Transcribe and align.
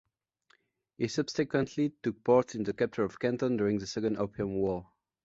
He 0.97 1.07
subsequently 1.09 1.93
took 2.01 2.23
part 2.23 2.55
in 2.55 2.63
the 2.63 2.73
capture 2.73 3.03
of 3.03 3.19
Canton 3.19 3.55
during 3.57 3.77
the 3.77 3.85
Second 3.85 4.17
Opium 4.17 4.55
War. 4.55 4.89